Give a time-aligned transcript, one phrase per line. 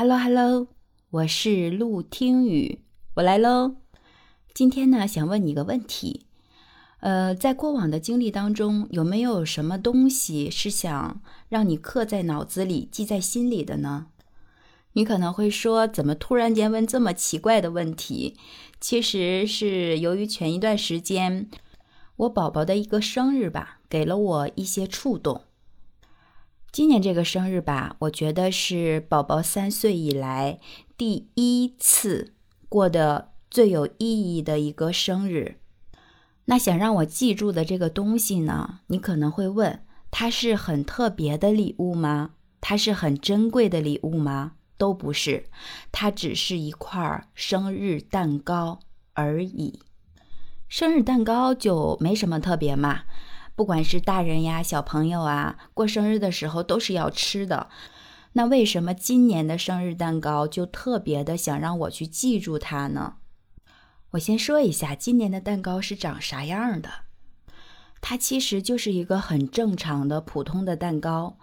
[0.00, 0.68] Hello Hello，
[1.10, 2.82] 我是陆听雨，
[3.14, 3.74] 我来喽。
[4.54, 6.24] 今天呢，想问你一个问题，
[7.00, 14.06] 呃，在过往的经历当中，有没有什么东西是想让你刻在脑子里、记在心里的呢？
[14.92, 18.36] 你可能会说，怎么突然间问这么奇怪的问题？
[18.80, 21.50] 其实是由于前一段时间
[22.14, 25.42] 我宝宝的一个生日吧，给了我一些触动。
[26.70, 30.60] 今年这个生日吧，我觉得是宝宝三岁以来
[30.96, 32.34] 第一次
[32.68, 35.56] 过得最有意义的一个生日。
[36.44, 38.80] 那想让我记住的这个东西呢？
[38.88, 42.30] 你可能会问，它是很特别的礼物吗？
[42.60, 44.52] 它是很珍贵的礼物吗？
[44.76, 45.46] 都不是，
[45.90, 48.80] 它只是一块生日蛋糕
[49.14, 49.80] 而已。
[50.68, 53.02] 生日蛋糕就没什么特别嘛。
[53.58, 57.68] 不管是大人呀、小朋友啊，过生日的时候都是要吃的。
[58.34, 63.14] 那为什么今年的生日蛋糕就特别的想让我去记住它呢？
[64.12, 66.88] 我先说一下今年的蛋糕是长啥样的。
[68.00, 71.36] 它其实就是一个很正常的普通的蛋糕，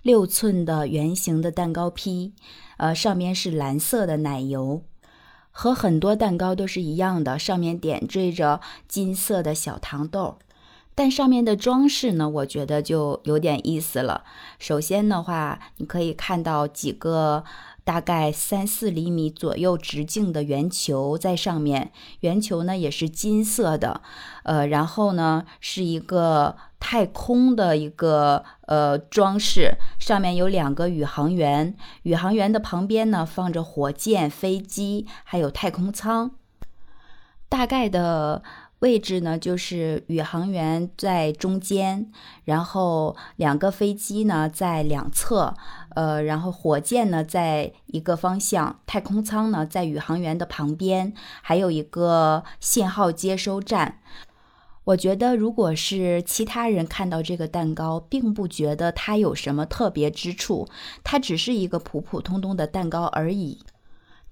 [0.00, 2.32] 六寸的圆形的蛋糕坯，
[2.78, 4.82] 呃，上面是蓝色的奶油，
[5.50, 10.38] 和很多蛋糕都是一样的，上面点缀着金色的小糖豆。
[10.96, 14.22] 但上面的装饰呢，我觉得就有点意思了。
[14.58, 17.42] 首先的话，你可以看到几个
[17.82, 24.02] 大概三四厘米左右直径的圆球在上面，圆球呢也是金色的，
[24.44, 36.30] 呃，然后呢是一个太空的一个呃装饰，上面有两个宇航员，宇航员的旁边呢放着火箭、飞机，还有太空舱，
[37.48, 38.44] 大概的。
[38.84, 42.12] 位置呢，就是宇航员在中间，
[42.44, 45.54] 然后两个飞机呢在两侧，
[45.94, 54.00] 呃，然后火箭呢在一个方向，太空舱呢在宇航员的旁边，还有一个信号接收站。
[54.84, 60.68] 我觉得，如果是其他人看到这个蛋糕，并不觉得它有什么特别之处，
[61.02, 63.60] 它只是一个普普通通的蛋糕而已。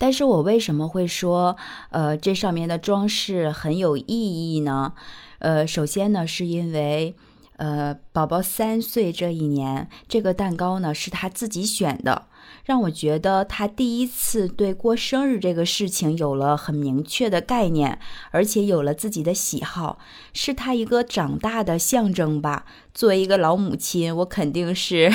[0.02, 1.56] 但是我为什么会说，
[1.90, 4.94] 呃，这上面的装饰很有意义呢？
[5.38, 7.14] 呃，首先呢，是因为，
[7.58, 12.26] 呃，宝宝三岁这一年，这个蛋糕呢是他自己选的，
[12.64, 18.00] 让我觉得他第一次对过生日这个事情有了很明确的概念，
[18.32, 20.00] 而且有了自己的喜好，
[20.32, 22.64] 是他一个长大的象征吧。
[22.92, 25.12] 作为一个老母亲，我肯定是。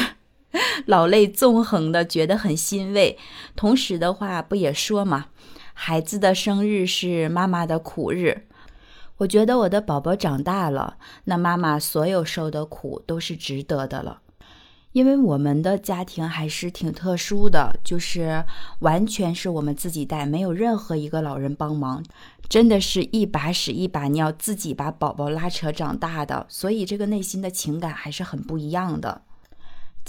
[0.85, 3.18] 老泪纵横的，觉得很欣慰。
[3.56, 5.28] 同时的话，不也说嘛，
[5.74, 8.47] 孩子的生日是妈妈的苦日。
[9.18, 14.22] 我觉得我的宝宝长大了，那妈妈所有受的苦都是值得的了。
[14.94, 18.44] 因为我们的家庭还是挺特殊的，就是
[18.80, 22.03] 完全是我们自己带，没有任何一个老人帮忙，
[22.47, 29.22] 真的是一把屎一把尿，自己把宝宝拉扯长大的，所以这个内心的情感还是很不一样的。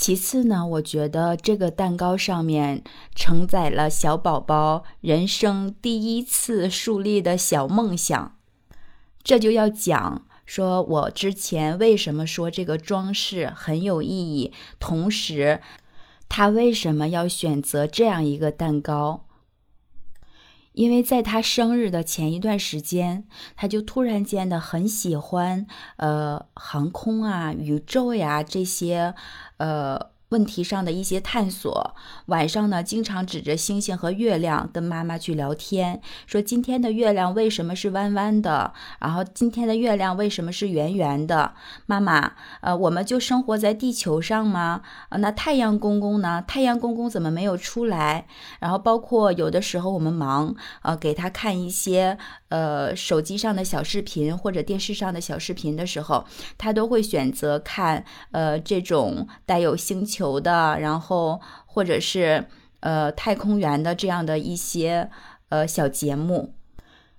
[0.00, 2.84] 其次呢，我觉得这个蛋糕上面
[3.16, 8.36] 承载了小宝宝人生第一次树立的小梦想，
[9.24, 15.60] 这就要讲说我之前为什么说这个装饰很有意义，同时
[16.28, 19.24] 他为什么要选择这样一个蛋糕。
[20.78, 23.24] 因为在他生日的前一段时间，
[23.56, 25.66] 他就突然间的很喜欢，
[25.96, 29.14] 呃，航空啊、宇宙呀这些，
[29.56, 30.17] 呃。
[30.30, 31.94] 问题上的一些探索，
[32.26, 41.54] 晚上呢，经常指着星星和月亮跟妈妈去聊天，说今天的月亮为什么是弯弯的，然后今天的月亮为什么是圆圆的？
[41.86, 44.82] 妈妈，呃，我们就生活在地球上吗？
[45.08, 46.44] 呃，那太阳公公呢？
[46.46, 48.26] 太阳公公怎么没有出来？
[48.60, 52.18] 然后包括有的时候我们忙，呃，给他看一些
[52.50, 56.26] 呃手机上的小视频或者电视上的小视频的时候，
[56.58, 60.17] 他都会选择看呃这种带有星球。
[60.18, 62.44] 球的，然后或者是
[62.80, 65.08] 呃太空员的这样的一些
[65.50, 66.54] 呃小节目。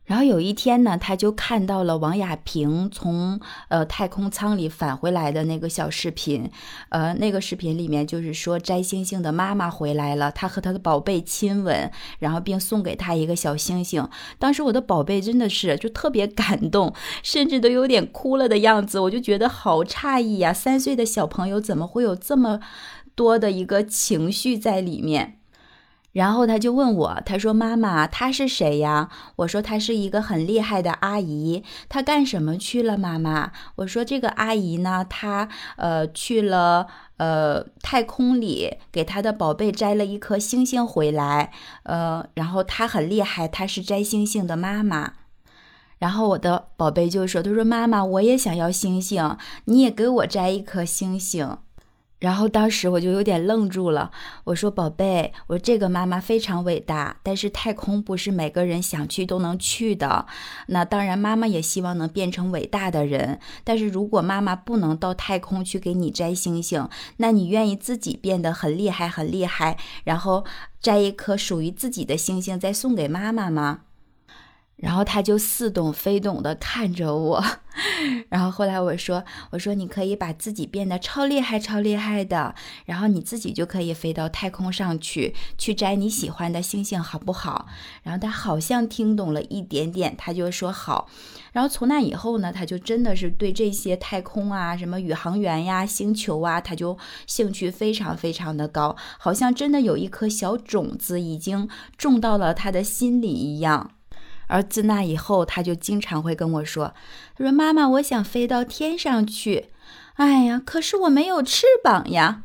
[0.10, 6.50] 然后有一天呢，他就看到了王亚平从呃太空舱里返回来的那个小视频，
[6.90, 14.10] 呃，那个视频里面就是说摘星星的妈妈回来了，他和他的宝贝亲吻，然后并送给他一个小星星。
[14.40, 16.92] 当时我的宝贝真的是就特别感动，
[17.22, 22.60] 甚至都有点哭了的样子，我就觉得好诧异呀，三岁的小朋友怎么会有这么
[23.14, 25.39] 多的一个情绪在里面？
[26.12, 33.52] 然后他就问我，他说：“妈妈，她是谁呀？”我说：“她是一个很厉害的阿姨。”她干什么去了，妈妈？
[33.76, 35.48] 我说：“这个阿姨呢，她
[35.78, 41.52] 呃去了呃太空里，给她的宝贝摘了一颗星星回来。
[41.84, 45.14] 呃，然后她很厉害，她是摘星星的妈妈。”
[46.00, 51.58] 然后我的宝贝就说：“他说妈妈，我也想要星星，你也给我摘一颗星星。”
[52.19, 54.12] 然后当时我就有点愣住了。
[54.44, 60.25] 我说：“宝贝，我这个妈妈非常伟大，但是太空不是每个人想去都能去的。
[60.68, 63.39] 那当然，妈妈也希望能变成伟大的人。
[63.63, 66.88] 但是如果妈妈不能到太空去给你摘星星，
[67.18, 70.45] 那你愿意自己变得很厉害、很厉害，然后
[70.81, 73.81] 摘一颗属于自己的星星再送给妈妈吗？”
[74.80, 77.44] 然后他就似懂非懂的看着我，
[78.30, 82.56] 然后后来我说：“我说你可以把自己变得超厉害、超厉害的，
[82.86, 87.68] 然后你自己就可以飞到太空上去，去摘你喜欢的星星，好不好？”
[88.04, 91.10] 然后他好像听懂了一点点，他就说好。
[91.52, 96.98] 然后从那以后呢，他就真的是对这些太空啊、什么宇航员呀、星球啊，他就
[97.28, 101.68] 兴趣非常非常的高，好像真的有一颗小种子已经
[101.98, 103.92] 种到了他的心里一样。
[104.50, 106.94] 而自那以后，他就经常会跟我说
[107.38, 109.68] ：“他说妈妈，我想飞到天上去。
[110.16, 112.42] 哎呀，可是我没有翅膀呀。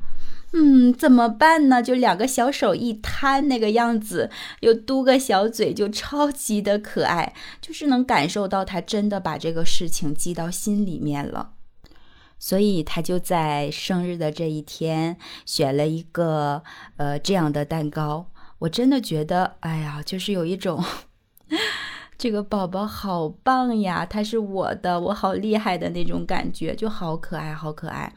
[0.52, 1.82] 嗯，怎么办呢？
[1.82, 4.30] 就两个小手一摊，那个样子，
[4.60, 7.34] 又嘟个小嘴，就超级的可爱。
[7.60, 11.52] 就是能感受到他真的把这个事情记到心里面了。
[12.38, 15.16] 所以他就在生日的这一天
[15.46, 16.62] 选了一个
[16.98, 18.30] 呃这样的蛋糕。
[18.60, 20.84] 我真的觉得，哎呀，就是有一种。”
[22.24, 28.14] 这个宝宝好棒呀，他是我的，我好厉害的那种感觉，就好可爱，好可爱。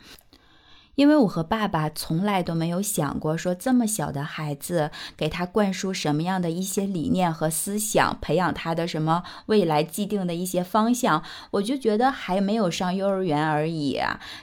[0.96, 11.22] 因为我和爸爸从来都没有想过说这么小的孩子给他灌输什么样的一些理念和思想，培养他的什么未来既定的一些方向，
[11.52, 14.00] 我就觉得还没有上幼儿园而已，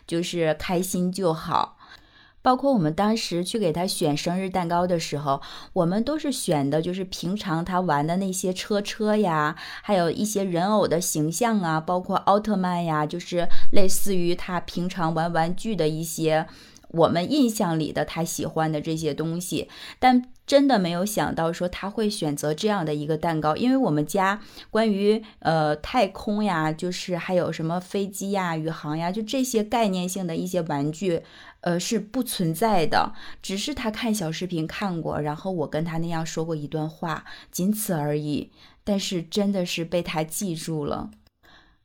[0.06, 1.73] 就是开心就好。
[2.44, 5.40] 包括我们当时去给他选生日蛋糕的时候，
[5.72, 16.46] 我们都是选的就是平常他玩的那些车车呀，还有一些人偶的形象啊，包括奥特曼呀，就是类似于他平常玩玩具的一些
[16.94, 19.68] 我们印象里的他喜欢的这些东西。
[19.98, 31.22] 但真的没有想到说他会选择这样的一个蛋糕，因为我们家关于呃太空呀，就是还有什么飞机呀、宇航呀，就这些概念性的一些玩具。
[31.62, 38.50] 呃，是不存在的，只是他看小视频看过，然后我跟他那样说过一段话，仅此而已。
[38.84, 41.10] 但是真的是被他记住了，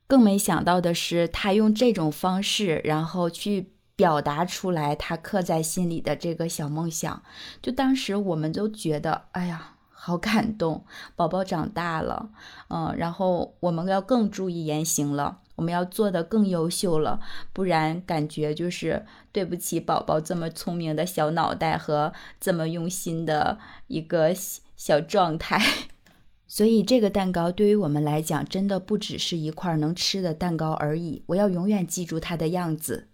[0.05, 7.22] 更没想到的是，他用这种方式，然后去表达出来他刻在心里的这个小梦想。
[7.62, 9.75] 就当时我们都觉得，哎呀。
[10.01, 10.86] 好感动，
[11.18, 12.30] 宝宝长大了，
[12.69, 17.19] 嗯，然后我们要更注意言行了，我们要做的更优秀了，
[17.51, 24.34] 不然感觉就是对不起宝宝这么聪明的小脑袋和这么用心的一个
[24.78, 25.62] 小状态。
[26.48, 31.24] 所以这个蛋糕对于我们来讲，真的不只是一块能吃的蛋糕而已。
[31.28, 33.08] 我要永远记住它的样子。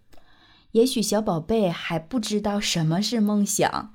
[0.76, 3.94] 也许小宝贝还不知道什么是梦想。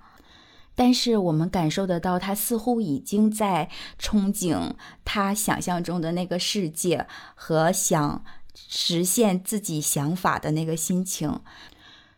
[0.74, 3.70] 但是我们感受得到，他似乎已经在
[4.00, 4.72] 憧憬
[5.06, 7.06] 他想象中的那个世界
[7.36, 8.24] 和想
[8.56, 11.42] 实现自己想法的那个心情。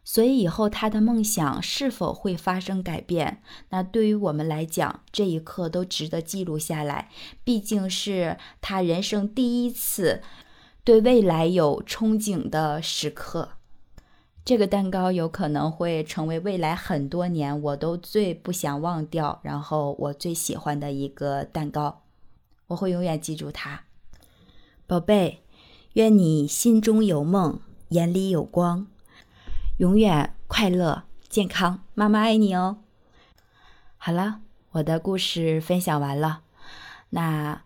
[0.06, 7.10] 所以以后他的梦想是否会发生改变，那对于我们来讲，这一刻都值得记录下来。
[7.44, 10.22] 毕竟是他人生第一次
[10.86, 13.58] 对未来有憧憬的时刻。
[14.46, 22.02] 这个蛋糕有可能会成为未来很多年我都最不想忘掉，然后我最喜欢的一个蛋糕，
[22.68, 23.84] 我会永远记住它。
[24.86, 25.40] 宝贝，
[25.94, 27.60] 愿你心中有梦，
[27.90, 28.88] 眼里有光，
[29.78, 31.80] 永远快乐健康。
[31.94, 32.80] 妈妈爱你哦。
[33.98, 36.42] 好了，我的故事分享完了，
[37.12, 37.62] 那。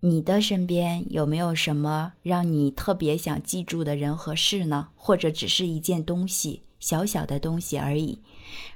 [0.00, 4.88] 你的身边有没有什么让你特别想记住的人和事呢？
[4.94, 8.20] 或者只是一件东西，小小的东西而已？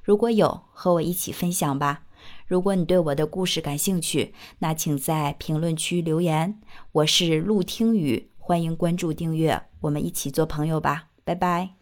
[0.02, 2.04] 如果有，和我一起分享吧。
[2.46, 6.60] 如果你对我的故事感兴趣，那请在评论区留言。
[6.92, 11.08] 我是陆听雨，欢迎关注订阅，我们一起做朋友吧。
[11.24, 11.79] 拜拜。